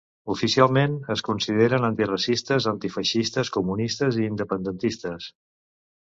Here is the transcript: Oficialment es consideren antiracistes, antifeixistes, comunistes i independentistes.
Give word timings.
Oficialment 0.35 0.95
es 1.15 1.21
consideren 1.27 1.85
antiracistes, 1.89 2.67
antifeixistes, 2.73 3.53
comunistes 3.59 4.19
i 4.23 4.27
independentistes. 4.33 5.31